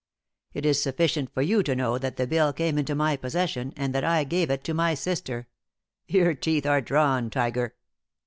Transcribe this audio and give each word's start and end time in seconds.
It 0.55 0.65
is 0.65 0.81
sufficient 0.81 1.31
for 1.31 1.43
you 1.43 1.61
to 1.61 1.75
know 1.75 1.99
that 1.99 2.17
the 2.17 2.25
bill 2.25 2.53
came 2.53 2.79
into 2.79 2.95
my 2.95 3.15
possession, 3.15 3.71
and 3.77 3.93
that 3.93 4.03
I 4.03 4.23
gave 4.23 4.49
it 4.49 4.63
to 4.63 4.73
my 4.73 4.95
sister. 4.95 5.47
Your 6.07 6.33
teeth 6.33 6.65
are 6.65 6.81
drawn, 6.81 7.29
tiger!" 7.29 7.75